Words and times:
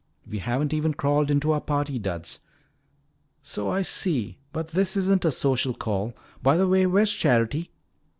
We 0.27 0.39
haven't 0.39 0.73
even 0.73 0.95
crawled 0.95 1.29
into 1.29 1.51
our 1.51 1.61
party 1.61 1.99
duds." 1.99 2.39
"So 3.43 3.69
I 3.69 3.83
see. 3.83 4.39
But 4.51 4.69
this 4.69 4.97
isn't 4.97 5.25
a 5.25 5.31
social 5.31 5.75
call. 5.75 6.15
By 6.41 6.57
the 6.57 6.67
way, 6.67 6.87
where's 6.87 7.13
Charity?" 7.13 7.69